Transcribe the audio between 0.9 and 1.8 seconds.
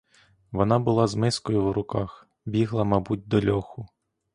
з мискою в